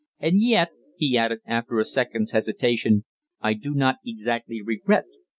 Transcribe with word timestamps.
"And 0.19 0.41
yet," 0.41 0.69
he 0.97 1.15
added, 1.15 1.41
after 1.45 1.77
a 1.77 1.85
second's 1.85 2.31
hesitation, 2.31 3.05
"I 3.39 3.53
do 3.53 3.75
not 3.75 3.97
exactly 4.03 4.59
regret. 4.59 5.05